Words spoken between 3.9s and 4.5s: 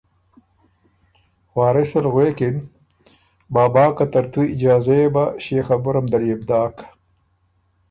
که ترتُو